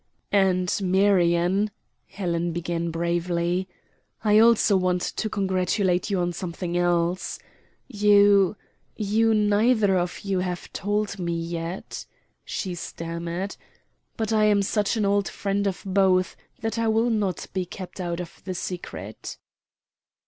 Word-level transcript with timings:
"And, 0.33 0.75
Marion," 0.81 1.69
Helen 2.07 2.53
began 2.53 2.89
bravely, 2.89 3.67
"I 4.23 4.39
also 4.39 4.75
want 4.75 5.03
to 5.03 5.29
congratulate 5.29 6.09
you 6.09 6.17
on 6.21 6.33
something 6.33 6.75
else. 6.75 7.37
You 7.87 8.57
you 8.95 9.35
neither 9.35 9.99
of 9.99 10.21
you 10.21 10.39
have 10.39 10.73
told 10.73 11.19
me 11.19 11.35
yet," 11.37 12.07
she 12.43 12.73
stammered, 12.73 13.55
"but 14.17 14.33
I 14.33 14.45
am 14.45 14.63
such 14.63 14.97
an 14.97 15.05
old 15.05 15.29
friend 15.29 15.67
of 15.67 15.83
both 15.85 16.35
that 16.61 16.79
I 16.79 16.87
will 16.87 17.11
not 17.11 17.45
be 17.53 17.63
kept 17.65 18.01
out 18.01 18.19
of 18.19 18.41
the 18.43 18.55
secret." 18.55 19.37